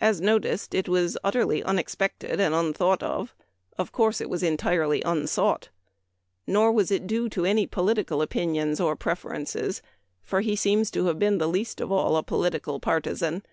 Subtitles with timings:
[0.00, 3.36] As noticed, it was utterly unexpected and un thought of;
[3.78, 5.68] of course it was entirely unsought.
[6.44, 9.80] Nor was it due to any political opinions or preferences,
[10.24, 13.44] for he seems to have been the least of all a political partisan.